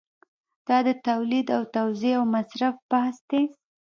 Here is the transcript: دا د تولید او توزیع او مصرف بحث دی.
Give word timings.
دا 0.67 0.77
د 0.87 0.89
تولید 1.07 1.47
او 1.57 1.61
توزیع 1.75 2.15
او 2.19 2.23
مصرف 2.35 2.75
بحث 2.91 3.17
دی. 3.29 3.43